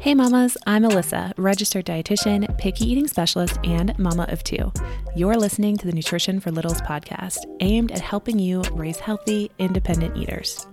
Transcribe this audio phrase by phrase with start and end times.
[0.00, 4.72] Hey mamas, I'm Alyssa, registered dietitian, picky eating specialist, and mama of two.
[5.14, 10.16] You're listening to the Nutrition for Littles podcast, aimed at helping you raise healthy, independent
[10.16, 10.66] eaters.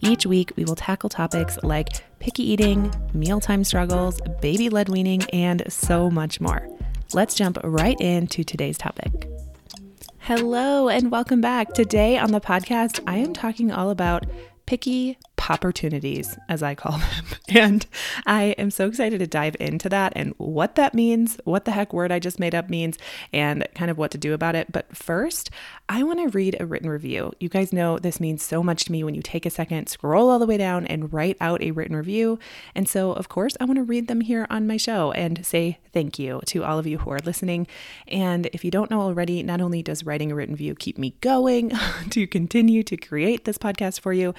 [0.00, 5.62] Each week, we will tackle topics like picky eating, mealtime struggles, baby led weaning, and
[5.68, 6.68] so much more.
[7.12, 9.28] Let's jump right into today's topic.
[10.18, 11.72] Hello, and welcome back.
[11.72, 14.26] Today on the podcast, I am talking all about
[14.66, 15.18] picky
[15.52, 17.24] opportunities, as I call them.
[17.54, 17.84] And
[18.24, 21.92] I am so excited to dive into that and what that means, what the heck
[21.92, 22.96] word I just made up means,
[23.30, 24.72] and kind of what to do about it.
[24.72, 25.50] But first,
[25.86, 27.32] I want to read a written review.
[27.40, 30.30] You guys know this means so much to me when you take a second, scroll
[30.30, 32.38] all the way down, and write out a written review.
[32.74, 35.78] And so, of course, I want to read them here on my show and say
[35.92, 37.66] thank you to all of you who are listening.
[38.08, 41.16] And if you don't know already, not only does writing a written review keep me
[41.20, 41.72] going
[42.10, 44.32] to continue to create this podcast for you,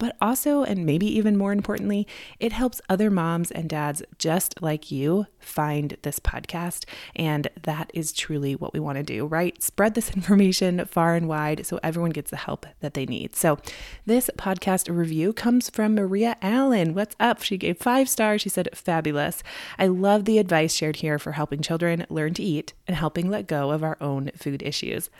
[0.00, 2.08] but also, and maybe even more importantly,
[2.40, 6.86] it helps other moms and dads just like you find this podcast.
[7.14, 9.62] And that is truly what we want to do, right?
[9.62, 13.36] Spread this information far and wide so everyone gets the help that they need.
[13.36, 13.58] So,
[14.06, 16.94] this podcast review comes from Maria Allen.
[16.94, 17.42] What's up?
[17.42, 18.40] She gave five stars.
[18.40, 19.42] She said, fabulous.
[19.78, 23.46] I love the advice shared here for helping children learn to eat and helping let
[23.46, 25.10] go of our own food issues.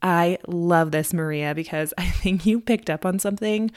[0.00, 3.70] I love this, Maria, because I think you picked up on something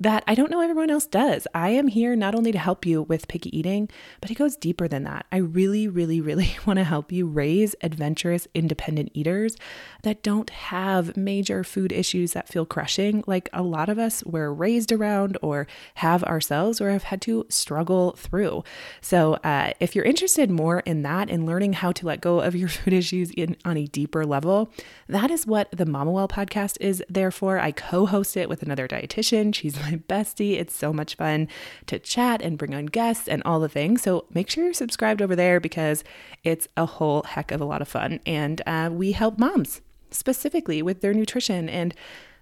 [0.00, 1.46] that I don't know everyone else does.
[1.54, 3.88] I am here not only to help you with picky eating,
[4.20, 5.26] but it goes deeper than that.
[5.30, 9.56] I really, really, really want to help you raise adventurous, independent eaters
[10.02, 14.52] that don't have major food issues that feel crushing, like a lot of us were
[14.52, 18.64] raised around or have ourselves or have had to struggle through.
[19.00, 22.56] So, uh, if you're interested more in that and learning how to let go of
[22.56, 24.70] your food issues in, on a deeper level,
[25.08, 27.58] that is what the Mama Well podcast is there for.
[27.58, 29.54] I co host it with another dietitian.
[29.54, 30.58] She's my bestie.
[30.58, 31.48] It's so much fun
[31.86, 34.02] to chat and bring on guests and all the things.
[34.02, 36.04] So make sure you're subscribed over there because
[36.42, 38.20] it's a whole heck of a lot of fun.
[38.26, 41.94] And uh, we help moms specifically with their nutrition and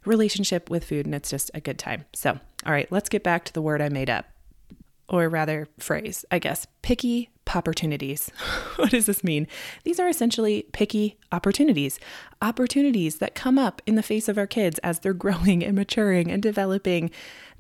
[0.05, 1.07] relationship with food.
[1.07, 2.05] And it's just a good time.
[2.13, 4.27] So, all right, let's get back to the word I made up,
[5.13, 8.31] or rather, phrase, I guess picky opportunities.
[8.77, 9.47] what does this mean?
[9.85, 12.01] These are essentially picky opportunities,
[12.41, 16.31] opportunities that come up in the face of our kids as they're growing and maturing
[16.31, 17.11] and developing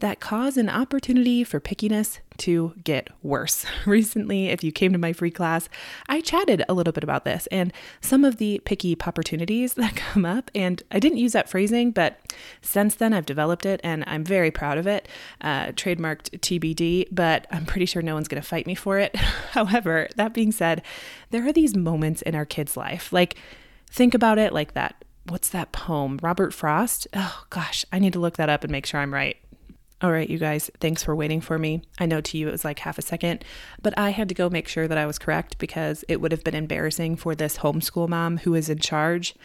[0.02, 3.64] that cause an opportunity for pickiness to get worse.
[3.86, 5.68] Recently, if you came to my free class,
[6.08, 10.24] I chatted a little bit about this and some of the picky opportunities that come
[10.24, 10.50] up.
[10.56, 12.18] And I didn't use that phrasing, but
[12.60, 15.06] since then I've developed it and I'm very proud of it.
[15.40, 19.14] Uh, trademarked TBD, but I'm pretty sure no one's going to fight me for it.
[19.52, 20.82] However, that being said,
[21.30, 23.12] there are these moments in our kids' life.
[23.12, 23.36] Like,
[23.88, 25.04] think about it like that.
[25.28, 26.18] What's that poem?
[26.20, 27.06] Robert Frost?
[27.14, 29.36] Oh gosh, I need to look that up and make sure I'm right.
[30.02, 31.82] All right, you guys, thanks for waiting for me.
[31.96, 33.44] I know to you it was like half a second,
[33.82, 36.42] but I had to go make sure that I was correct because it would have
[36.42, 39.36] been embarrassing for this homeschool mom who is in charge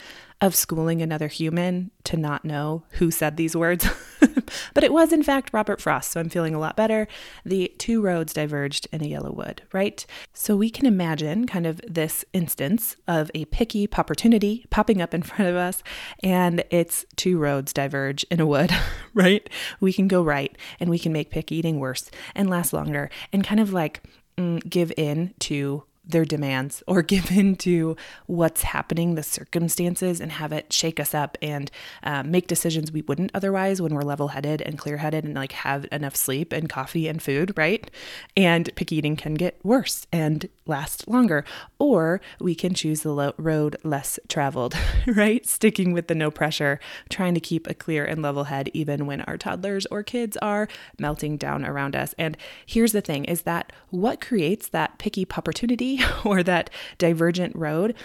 [0.41, 3.87] of schooling another human to not know who said these words.
[4.73, 7.07] but it was, in fact, Robert Frost, so I'm feeling a lot better.
[7.45, 10.05] The two roads diverged in a yellow wood, right?
[10.33, 15.21] So we can imagine kind of this instance of a picky opportunity popping up in
[15.23, 15.83] front of us,
[16.23, 18.71] and it's two roads diverge in a wood,
[19.13, 19.49] right?
[19.79, 23.43] We can go right and we can make picky eating worse and last longer and
[23.43, 24.01] kind of like
[24.37, 27.95] mm, give in to their demands or give in to
[28.25, 31.71] what's happening, the circumstances, and have it shake us up and
[32.03, 35.51] uh, make decisions we wouldn't otherwise when we're level headed and clear headed and like
[35.51, 37.89] have enough sleep and coffee and food, right?
[38.35, 41.45] And picky eating can get worse and last longer.
[41.79, 44.75] Or we can choose the lo- road less traveled,
[45.07, 45.45] right?
[45.45, 46.79] Sticking with the no pressure,
[47.09, 50.67] trying to keep a clear and level head even when our toddlers or kids are
[50.99, 52.13] melting down around us.
[52.17, 57.95] And here's the thing is that what creates that picky opportunity or that divergent road,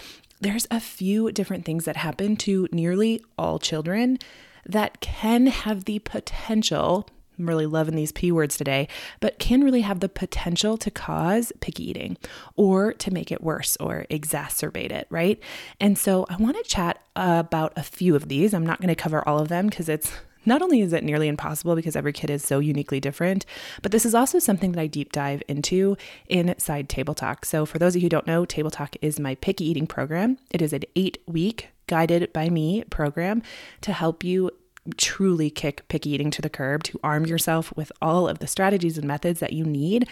[0.40, 4.18] there's a few different things that happen to nearly all children
[4.66, 7.08] that can have the potential.
[7.38, 8.88] I'm really loving these P words today,
[9.20, 12.16] but can really have the potential to cause picky eating
[12.56, 15.40] or to make it worse or exacerbate it, right?
[15.80, 18.52] And so I want to chat about a few of these.
[18.52, 20.12] I'm not going to cover all of them because it's
[20.44, 23.46] not only is it nearly impossible because every kid is so uniquely different,
[23.82, 25.96] but this is also something that I deep dive into
[26.28, 27.44] inside Table Talk.
[27.44, 30.38] So, for those of you who don't know, Table Talk is my picky eating program.
[30.50, 33.42] It is an eight week guided by me program
[33.82, 34.50] to help you
[34.96, 38.98] truly kick picky eating to the curb, to arm yourself with all of the strategies
[38.98, 40.08] and methods that you need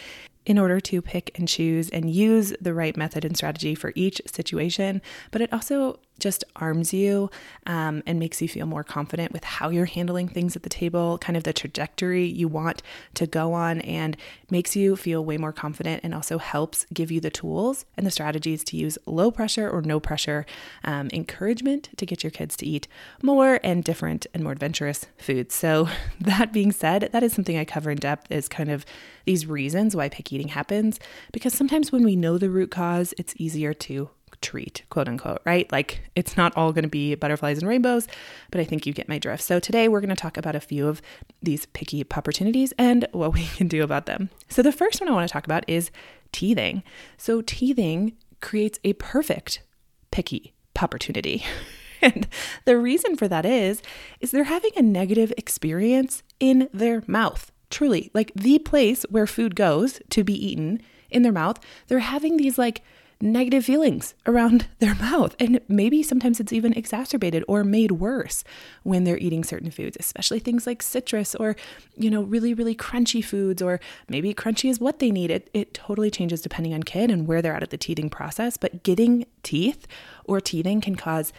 [0.47, 4.23] in order to pick and choose and use the right method and strategy for each
[4.26, 5.03] situation.
[5.31, 7.31] But it also just arms you
[7.67, 11.19] um, and makes you feel more confident with how you're handling things at the table,
[11.19, 12.82] kind of the trajectory you want
[13.14, 14.17] to go on, and
[14.50, 18.11] makes you feel way more confident and also helps give you the tools and the
[18.11, 20.46] strategies to use low pressure or no pressure
[20.84, 22.87] um, encouragement to get your kids to eat
[23.23, 25.55] more and different and more adventurous foods.
[25.55, 25.88] So,
[26.20, 28.84] that being said, that is something I cover in depth is kind of
[29.25, 30.99] these reasons why picky eating happens
[31.32, 34.11] because sometimes when we know the root cause, it's easier to
[34.41, 35.71] treat, quote unquote, right?
[35.73, 38.06] Like it's not all going to be butterflies and rainbows,
[38.50, 39.43] but I think you get my drift.
[39.43, 41.03] So today we're going to talk about a few of
[41.43, 44.31] these picky opportunities and what we can do about them.
[44.49, 45.91] So the first one I want to talk about is
[46.32, 46.82] teething.
[47.17, 49.62] So teething creates a perfect
[50.11, 51.44] picky opportunity.
[52.03, 52.29] And
[52.65, 53.83] the reason for that is
[54.21, 57.53] is they're having a negative experience in their mouth.
[57.69, 60.81] Truly, like the place where food goes to be eaten
[61.11, 62.83] in their mouth, they're having these like
[63.20, 65.37] negative feelings around their mouth.
[65.38, 68.44] And maybe sometimes it's even exacerbated or made worse
[68.82, 71.56] when they're eating certain foods, especially things like citrus or,
[71.96, 75.31] you know, really, really crunchy foods, or maybe crunchy is what they need.
[75.31, 78.56] It, it totally changes depending on kid and where they're at at the teething process.
[78.56, 79.87] But getting teeth
[80.25, 81.32] or teething can cause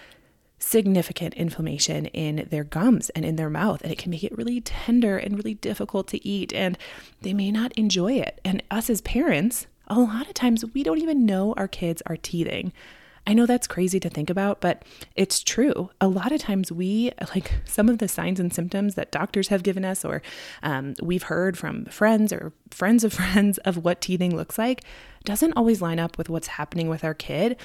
[0.62, 4.62] significant inflammation in their gums and in their mouth, and it can make it really
[4.62, 6.78] tender and really difficult to eat, and
[7.22, 8.40] they may not enjoy it.
[8.46, 12.16] And us as parents, a lot of times we don't even know our kids are
[12.16, 12.72] teething.
[13.28, 14.84] I know that's crazy to think about, but
[15.16, 15.92] it's true.
[16.00, 19.62] A lot of times, we like some of the signs and symptoms that doctors have
[19.62, 20.24] given us, or
[20.64, 24.84] um, we've heard from friends or friends of friends of what teething looks like,
[25.24, 27.58] doesn't always line up with what's happening with our kid.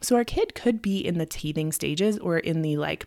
[0.00, 3.06] So, our kid could be in the teething stages or in the like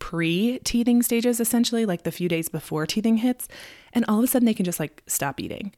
[0.00, 3.46] pre teething stages, essentially, like the few days before teething hits,
[3.92, 5.72] and all of a sudden they can just like stop eating.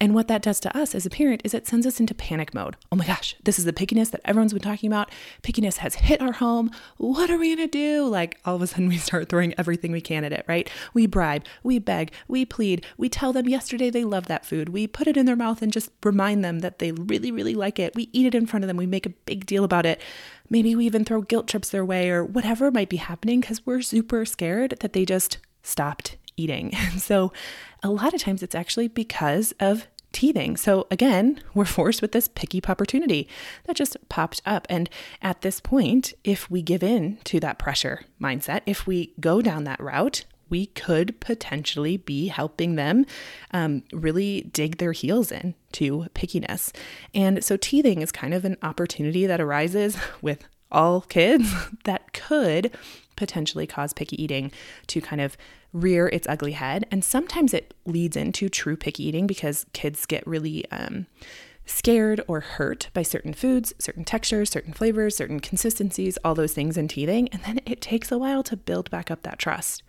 [0.00, 2.52] And what that does to us as a parent is it sends us into panic
[2.52, 2.76] mode.
[2.90, 5.10] Oh my gosh, this is the pickiness that everyone's been talking about.
[5.42, 6.70] Pickiness has hit our home.
[6.96, 8.06] What are we going to do?
[8.06, 10.68] Like all of a sudden we start throwing everything we can at it, right?
[10.92, 14.70] We bribe, we beg, we plead, we tell them yesterday they love that food.
[14.70, 17.78] We put it in their mouth and just remind them that they really, really like
[17.78, 17.94] it.
[17.94, 18.76] We eat it in front of them.
[18.76, 20.00] We make a big deal about it.
[20.50, 23.80] Maybe we even throw guilt trips their way or whatever might be happening because we're
[23.80, 26.72] super scared that they just stopped eating.
[26.94, 27.32] And so
[27.82, 30.56] a lot of times it's actually because of teething.
[30.56, 33.28] So again, we're forced with this picky opportunity
[33.64, 34.66] that just popped up.
[34.70, 34.88] And
[35.20, 39.64] at this point, if we give in to that pressure mindset, if we go down
[39.64, 43.04] that route, we could potentially be helping them
[43.50, 46.72] um, really dig their heels in to pickiness.
[47.12, 51.52] And so teething is kind of an opportunity that arises with all kids
[51.84, 52.70] that could
[53.16, 54.50] potentially cause picky eating
[54.88, 55.36] to kind of
[55.72, 56.86] rear its ugly head.
[56.90, 61.06] And sometimes it leads into true picky eating because kids get really um,
[61.66, 66.76] scared or hurt by certain foods, certain textures, certain flavors, certain consistencies, all those things
[66.76, 67.28] in teething.
[67.28, 69.82] And then it takes a while to build back up that trust.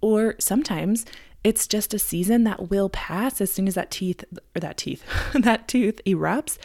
[0.00, 1.04] Or sometimes
[1.44, 4.24] it's just a season that will pass as soon as that teeth
[4.54, 6.58] or that teeth, that tooth erupts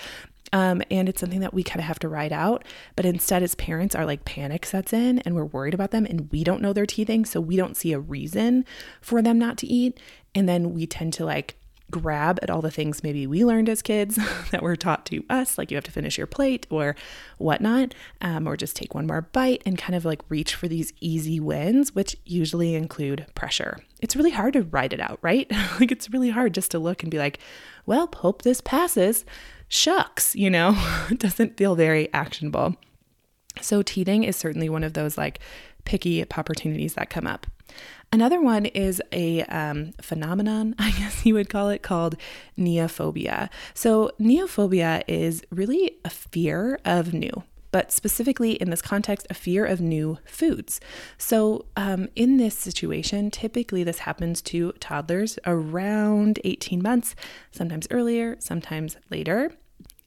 [0.54, 2.66] um, and it's something that we kind of have to ride out.
[2.96, 6.32] But instead, as parents, our like panic sets in and we're worried about them and
[6.32, 7.26] we don't know they're teething.
[7.26, 8.66] So we don't see a reason
[9.02, 10.00] for them not to eat.
[10.36, 11.56] And then we tend to like
[11.90, 14.18] grab at all the things maybe we learned as kids
[14.52, 16.96] that were taught to us, like you have to finish your plate or
[17.38, 20.94] whatnot, um, or just take one more bite and kind of like reach for these
[21.02, 23.80] easy wins, which usually include pressure.
[24.02, 25.50] It's really hard to write it out, right?
[25.80, 27.40] like it's really hard just to look and be like,
[27.86, 29.26] well, hope this passes
[29.72, 30.76] shucks, you know,
[31.10, 32.76] it doesn't feel very actionable.
[33.62, 35.40] So, teething is certainly one of those like
[35.86, 37.48] picky opportunities that come up.
[38.14, 42.18] Another one is a um, phenomenon, I guess you would call it, called
[42.58, 43.50] neophobia.
[43.74, 49.66] So, neophobia is really a fear of new but specifically in this context, a fear
[49.66, 50.80] of new foods.
[51.18, 57.16] So, um, in this situation, typically this happens to toddlers around 18 months,
[57.52, 59.52] sometimes earlier, sometimes later.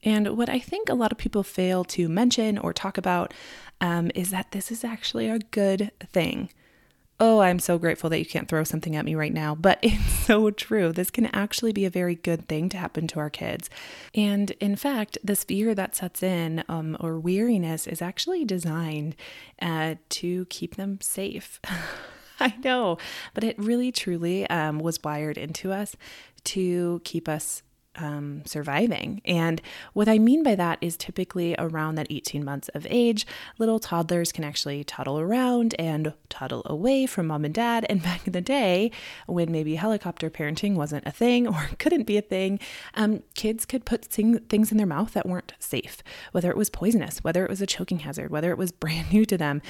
[0.02, 3.32] And what I think a lot of people fail to mention or talk about
[3.80, 6.50] um, is that this is actually a good thing.
[7.20, 10.02] Oh, I'm so grateful that you can't throw something at me right now, but it's
[10.02, 10.92] so true.
[10.92, 13.70] This can actually be a very good thing to happen to our kids.
[14.14, 19.14] And in fact, this fear that sets in um, or weariness is actually designed
[19.62, 21.60] uh, to keep them safe.
[22.40, 22.98] I know,
[23.32, 25.94] but it really truly um, was wired into us
[26.44, 27.62] to keep us
[27.96, 29.20] um, surviving.
[29.24, 29.60] And
[29.92, 33.26] what I mean by that is typically around that 18 months of age,
[33.58, 37.86] little toddlers can actually toddle around and toddle away from mom and dad.
[37.88, 38.90] And back in the day,
[39.26, 42.58] when maybe helicopter parenting wasn't a thing or couldn't be a thing,
[42.94, 46.70] um, kids could put thing, things in their mouth that weren't safe, whether it was
[46.70, 49.62] poisonous, whether it was a choking hazard, whether it was brand new to them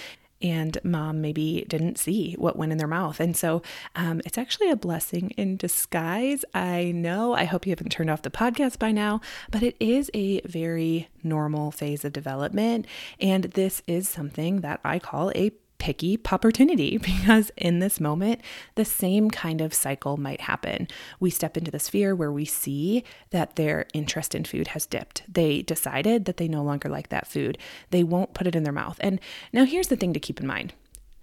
[0.43, 3.21] and mom maybe didn't see what went in their mouth.
[3.21, 3.63] And so
[3.95, 6.45] um, it's actually a blessing in disguise.
[6.55, 7.35] I know.
[7.35, 11.09] I hope you haven't turned off the podcast by now, but it is a very
[11.23, 12.87] normal phase of development.
[13.21, 15.53] And this is something that I call a
[15.85, 18.41] picky opportunity because in this moment,
[18.75, 20.89] the same kind of cycle might happen.
[21.21, 25.25] We step into the sphere where we see that their interest in food has dipped.
[25.29, 27.59] They decided that they no longer like that food.
[27.91, 28.97] They won't put it in their mouth.
[29.01, 29.21] And
[29.53, 30.73] now here's the thing to keep in mind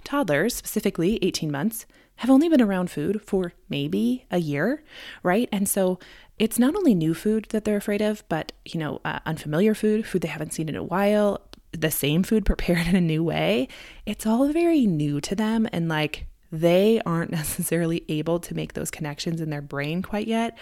[0.03, 1.88] toddlers, specifically 18 months,
[2.18, 4.84] have only been around food for maybe a year,
[5.24, 5.50] right?
[5.51, 5.98] And so
[6.38, 10.06] it's not only new food that they're afraid of, but you know, uh, unfamiliar food,
[10.06, 11.41] food they haven't seen in a while,
[11.72, 13.68] the same food prepared in a new way,
[14.06, 15.68] it's all very new to them.
[15.72, 20.58] And like they aren't necessarily able to make those connections in their brain quite yet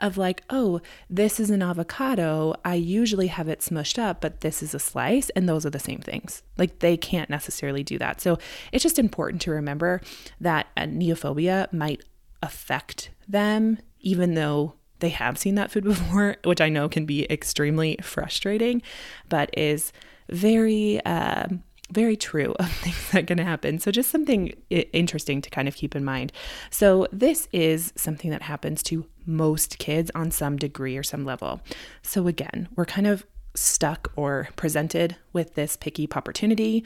[0.00, 2.54] of like, oh, this is an avocado.
[2.64, 5.78] I usually have it smushed up, but this is a slice, and those are the
[5.78, 6.42] same things.
[6.58, 8.20] Like they can't necessarily do that.
[8.20, 8.38] So
[8.72, 10.00] it's just important to remember
[10.40, 12.02] that a neophobia might
[12.42, 17.30] affect them, even though they have seen that food before, which I know can be
[17.30, 18.82] extremely frustrating,
[19.28, 19.92] but is
[20.28, 21.46] very uh,
[21.90, 23.78] very true of things that can happen.
[23.78, 26.32] So, just something interesting to kind of keep in mind.
[26.70, 31.60] So, this is something that happens to most kids on some degree or some level.
[32.02, 36.84] So, again, we're kind of stuck or presented with this picky opportunity.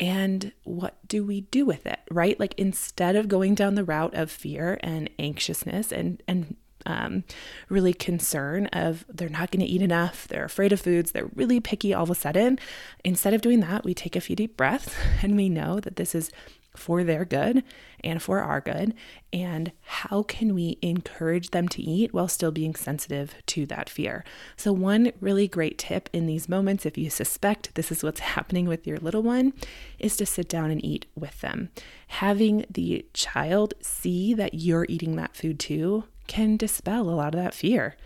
[0.00, 2.38] And what do we do with it, right?
[2.38, 7.24] Like instead of going down the route of fear and anxiousness and and um,
[7.68, 11.60] really concern of they're not going to eat enough, they're afraid of foods, they're really
[11.60, 12.58] picky all of a sudden.
[13.04, 16.14] Instead of doing that, we take a few deep breaths and we know that this
[16.14, 16.30] is
[16.76, 17.62] for their good
[18.02, 18.94] and for our good.
[19.32, 24.24] And how can we encourage them to eat while still being sensitive to that fear?
[24.56, 28.66] So, one really great tip in these moments, if you suspect this is what's happening
[28.66, 29.52] with your little one,
[29.98, 31.70] is to sit down and eat with them.
[32.08, 37.40] Having the child see that you're eating that food too can dispel a lot of
[37.40, 37.96] that fear.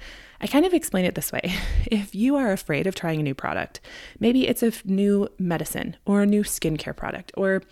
[0.41, 1.53] I kind of explain it this way.
[1.91, 3.81] If you are afraid of trying a new product,
[4.21, 7.63] maybe it's a new medicine or a new skincare product or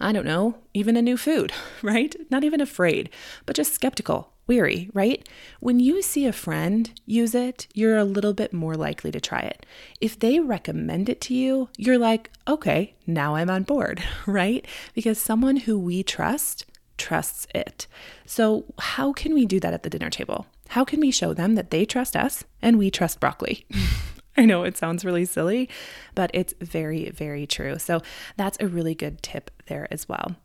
[0.00, 1.52] I don't know, even a new food,
[1.82, 2.14] right?
[2.30, 3.10] Not even afraid,
[3.46, 5.28] but just skeptical, weary, right?
[5.60, 9.40] When you see a friend use it, you're a little bit more likely to try
[9.40, 9.66] it.
[10.00, 14.64] If they recommend it to you, you're like, okay, now I'm on board, right?
[14.94, 16.64] Because someone who we trust
[16.98, 17.86] trusts it.
[18.26, 20.46] So, how can we do that at the dinner table?
[20.68, 23.64] How can we show them that they trust us and we trust broccoli?
[24.36, 25.68] I know it sounds really silly,
[26.14, 27.78] but it's very, very true.
[27.78, 28.02] So,
[28.36, 30.36] that's a really good tip there as well.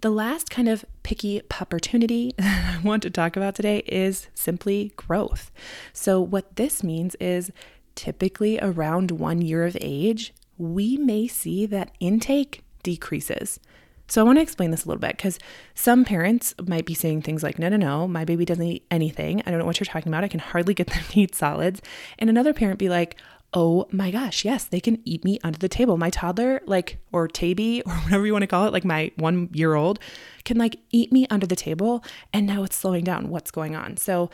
[0.00, 5.50] The last kind of picky opportunity I want to talk about today is simply growth.
[5.92, 7.50] So, what this means is
[7.94, 13.58] typically around one year of age, we may see that intake decreases.
[14.06, 15.38] So I want to explain this a little bit because
[15.74, 19.42] some parents might be saying things like, no, no, no, my baby doesn't eat anything.
[19.46, 20.24] I don't know what you're talking about.
[20.24, 21.82] I can hardly get them to eat solids.
[22.18, 23.16] And another parent be like,
[23.54, 25.96] oh my gosh, yes, they can eat me under the table.
[25.96, 29.48] My toddler, like, or Taby, or whatever you want to call it, like my one
[29.52, 29.98] year old,
[30.44, 32.04] can like eat me under the table.
[32.32, 33.28] And now it's slowing down.
[33.28, 33.96] What's going on?
[33.96, 34.30] So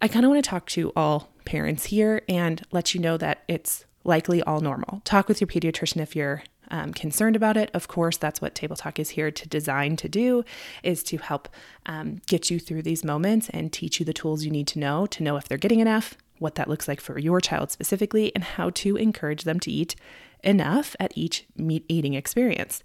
[0.00, 3.44] I kind of want to talk to all parents here and let you know that
[3.48, 5.02] it's likely all normal.
[5.04, 7.70] Talk with your pediatrician if you're um, concerned about it.
[7.74, 10.44] Of course, that's what Table Talk is here to design to do,
[10.82, 11.48] is to help
[11.86, 15.06] um, get you through these moments and teach you the tools you need to know
[15.06, 18.44] to know if they're getting enough, what that looks like for your child specifically, and
[18.44, 19.96] how to encourage them to eat
[20.42, 22.82] enough at each meat eating experience.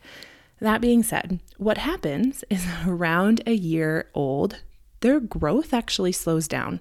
[0.60, 4.62] That being said, what happens is around a year old,
[5.02, 6.80] their growth actually slows down.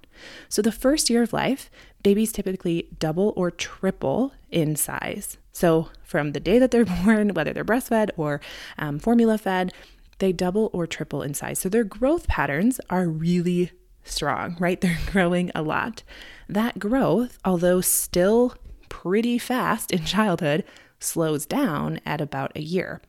[0.48, 1.70] So, the first year of life,
[2.02, 5.38] babies typically double or triple in size.
[5.52, 8.40] So, from the day that they're born, whether they're breastfed or
[8.78, 9.72] um, formula fed,
[10.18, 11.58] they double or triple in size.
[11.58, 13.72] So, their growth patterns are really
[14.04, 14.80] strong, right?
[14.80, 16.02] They're growing a lot.
[16.48, 18.54] That growth, although still
[18.88, 20.64] pretty fast in childhood,
[20.98, 23.00] slows down at about a year,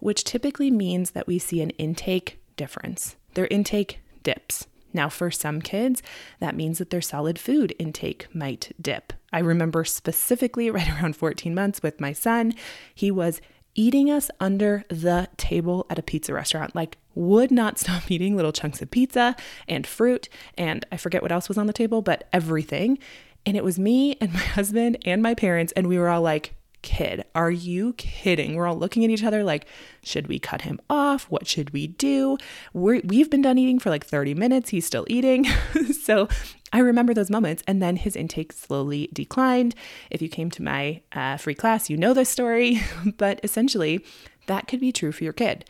[0.00, 3.16] which typically means that we see an intake difference.
[3.34, 4.66] Their intake dips.
[4.92, 6.02] Now, for some kids,
[6.40, 9.12] that means that their solid food intake might dip.
[9.32, 12.54] I remember specifically right around 14 months with my son,
[12.94, 13.40] he was
[13.74, 16.74] eating us under the table at a pizza restaurant.
[16.74, 19.36] Like, would not stop eating little chunks of pizza
[19.68, 20.28] and fruit.
[20.56, 22.98] And I forget what else was on the table, but everything.
[23.46, 25.72] And it was me and my husband and my parents.
[25.76, 28.54] And we were all like, kid, are you kidding?
[28.54, 29.66] We're all looking at each other like,
[30.02, 31.24] should we cut him off?
[31.24, 32.38] What should we do?
[32.72, 34.70] we we've been done eating for like 30 minutes.
[34.70, 35.44] He's still eating.
[36.02, 36.28] so
[36.72, 39.74] I remember those moments, and then his intake slowly declined.
[40.10, 42.80] If you came to my uh, free class, you know this story,
[43.16, 44.04] but essentially,
[44.46, 45.64] that could be true for your kid.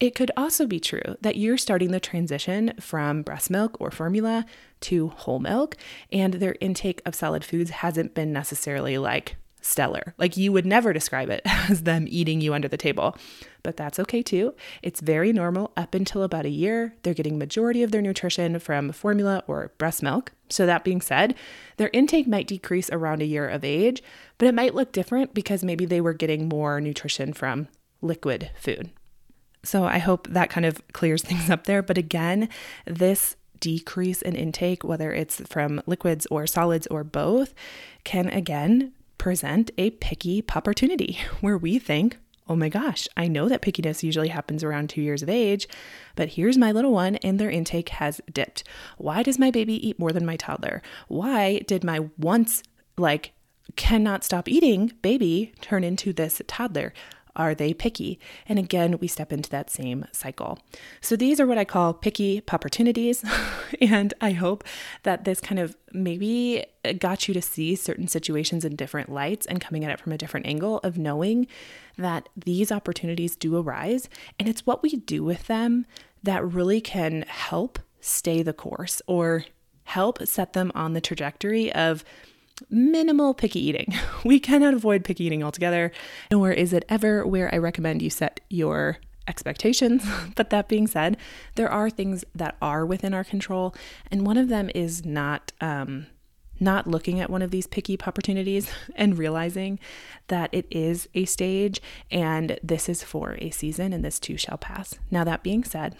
[0.00, 4.44] It could also be true that you're starting the transition from breast milk or formula
[4.82, 5.76] to whole milk,
[6.12, 10.14] and their intake of solid foods hasn't been necessarily like stellar.
[10.18, 13.16] Like you would never describe it as them eating you under the table.
[13.62, 14.54] But that's okay too.
[14.82, 16.94] It's very normal up until about a year.
[17.02, 20.32] They're getting majority of their nutrition from formula or breast milk.
[20.50, 21.34] So that being said,
[21.78, 24.02] their intake might decrease around a year of age,
[24.36, 27.68] but it might look different because maybe they were getting more nutrition from
[28.02, 28.90] liquid food.
[29.62, 31.82] So I hope that kind of clears things up there.
[31.82, 32.50] But again,
[32.86, 37.54] this decrease in intake, whether it's from liquids or solids or both,
[38.04, 38.92] can again
[39.24, 44.28] present a picky opportunity where we think, oh my gosh, I know that pickiness usually
[44.28, 45.66] happens around two years of age,
[46.14, 48.64] but here's my little one and their intake has dipped.
[48.98, 50.82] Why does my baby eat more than my toddler?
[51.08, 52.62] Why did my once
[52.98, 53.32] like
[53.76, 56.92] cannot stop eating baby turn into this toddler?
[57.36, 58.18] Are they picky?
[58.48, 60.58] And again, we step into that same cycle.
[61.00, 63.24] So these are what I call picky opportunities.
[63.80, 64.64] and I hope
[65.02, 66.64] that this kind of maybe
[66.98, 70.18] got you to see certain situations in different lights and coming at it from a
[70.18, 71.46] different angle of knowing
[71.96, 74.08] that these opportunities do arise.
[74.38, 75.86] And it's what we do with them
[76.22, 79.44] that really can help stay the course or
[79.84, 82.04] help set them on the trajectory of
[82.70, 83.94] minimal picky eating.
[84.24, 85.92] We cannot avoid picky eating altogether,
[86.30, 90.04] nor is it ever where I recommend you set your expectations.
[90.34, 91.18] but that being said,
[91.56, 93.74] there are things that are within our control,
[94.10, 96.06] and one of them is not um,
[96.60, 99.78] not looking at one of these picky opportunities and realizing
[100.28, 101.80] that it is a stage
[102.10, 104.98] and this is for a season and this too shall pass.
[105.10, 105.96] Now that being said,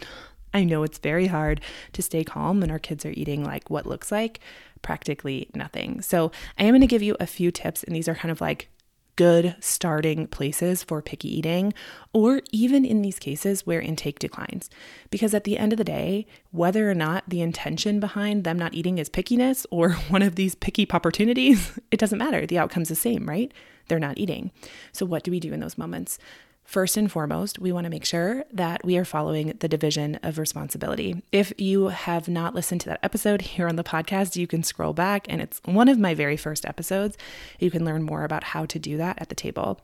[0.53, 1.61] I know it's very hard
[1.93, 4.41] to stay calm when our kids are eating like what looks like
[4.85, 6.01] practically nothing.
[6.01, 8.41] So, I am going to give you a few tips, and these are kind of
[8.41, 8.69] like
[9.17, 11.73] good starting places for picky eating,
[12.13, 14.71] or even in these cases where intake declines.
[15.11, 18.75] Because at the end of the day, whether or not the intention behind them not
[18.75, 22.47] eating is pickiness or one of these picky opportunities, it doesn't matter.
[22.47, 23.53] The outcome's the same, right?
[23.89, 24.51] They're not eating.
[24.93, 26.19] So, what do we do in those moments?
[26.65, 30.39] First and foremost, we want to make sure that we are following the division of
[30.39, 31.23] responsibility.
[31.31, 34.95] If you have not listened to that episode here on the podcast, you can scroll
[34.95, 37.19] back and it's one of my very first episodes.
[37.61, 39.81] You can learn more about how to do that at the table.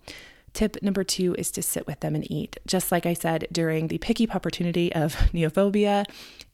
[0.53, 2.57] Tip number two is to sit with them and eat.
[2.67, 6.07] Just like I said during the picky opportunity of neophobia,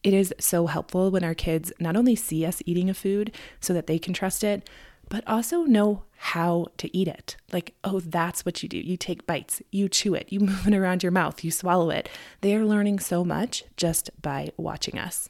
[0.03, 3.73] it is so helpful when our kids not only see us eating a food so
[3.73, 4.69] that they can trust it,
[5.09, 7.37] but also know how to eat it.
[7.51, 8.77] Like, oh, that's what you do.
[8.77, 12.09] You take bites, you chew it, you move it around your mouth, you swallow it.
[12.41, 15.29] They are learning so much just by watching us.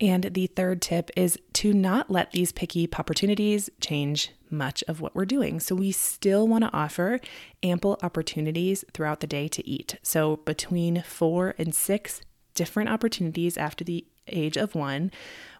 [0.00, 5.14] And the third tip is to not let these picky opportunities change much of what
[5.14, 5.58] we're doing.
[5.58, 7.20] So, we still want to offer
[7.64, 9.98] ample opportunities throughout the day to eat.
[10.02, 12.20] So, between four and six
[12.54, 15.10] different opportunities after the age of one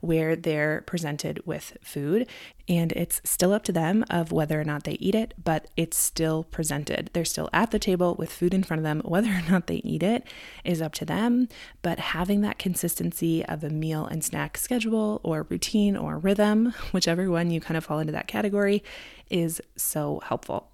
[0.01, 2.29] where they're presented with food.
[2.69, 5.97] And it's still up to them of whether or not they eat it but it's
[5.97, 7.11] still presented.
[7.13, 9.01] They're still at the table with food in front of them.
[9.05, 10.27] Whether or not they eat it
[10.65, 11.49] is up to them.
[11.83, 17.31] But having that consistency of a meal and snack schedule or routine or rhythm whichever
[17.31, 18.83] one you kind of fall into that category
[19.31, 20.71] is so helpful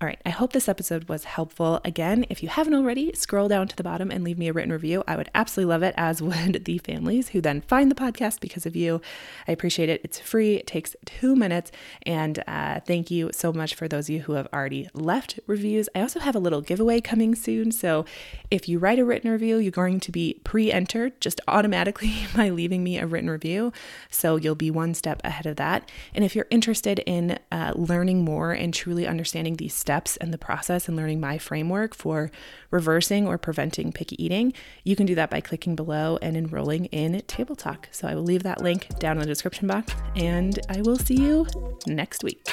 [0.00, 1.80] all right, I hope this episode was helpful.
[1.84, 4.70] Again, if you haven't already, scroll down to the bottom and leave me a written
[4.70, 5.02] review.
[5.08, 8.64] I would absolutely love it, as would the families who then find the podcast because
[8.64, 9.00] of you.
[9.48, 10.00] I appreciate it.
[10.04, 11.72] It's free, it takes two minutes.
[12.06, 15.88] And uh, thank you so much for those of you who have already left reviews.
[15.96, 17.72] I also have a little giveaway coming soon.
[17.72, 18.04] So
[18.52, 22.50] if you write a written review, you're going to be pre entered just automatically by
[22.50, 23.72] leaving me a written review.
[24.10, 25.90] So you'll be one step ahead of that.
[26.14, 30.38] And if you're interested in uh, learning more and truly understanding these steps and the
[30.38, 32.30] process and learning my framework for
[32.70, 34.52] reversing or preventing picky eating,
[34.84, 37.88] you can do that by clicking below and enrolling in Table Talk.
[37.90, 41.14] So I will leave that link down in the description box, and I will see
[41.14, 41.46] you
[41.86, 42.52] next week.